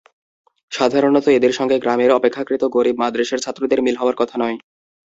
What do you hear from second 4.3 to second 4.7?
নয়।